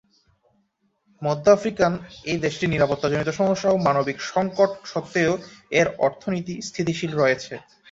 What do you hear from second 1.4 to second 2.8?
African এই দেশটির